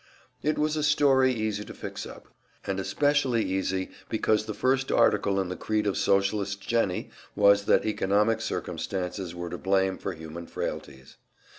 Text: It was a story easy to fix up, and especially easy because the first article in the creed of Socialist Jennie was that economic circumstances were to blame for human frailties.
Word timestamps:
It 0.41 0.57
was 0.57 0.75
a 0.75 0.81
story 0.81 1.31
easy 1.31 1.63
to 1.63 1.75
fix 1.75 2.07
up, 2.07 2.27
and 2.65 2.79
especially 2.79 3.43
easy 3.45 3.91
because 4.09 4.45
the 4.45 4.53
first 4.55 4.91
article 4.91 5.39
in 5.39 5.49
the 5.49 5.55
creed 5.55 5.85
of 5.85 5.95
Socialist 5.95 6.59
Jennie 6.59 7.11
was 7.35 7.65
that 7.65 7.85
economic 7.85 8.41
circumstances 8.41 9.35
were 9.35 9.51
to 9.51 9.59
blame 9.59 9.99
for 9.99 10.13
human 10.13 10.47
frailties. 10.47 11.17